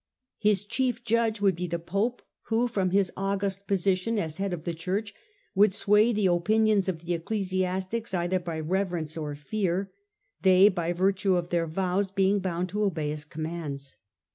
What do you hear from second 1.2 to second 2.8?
would be the Pope, who,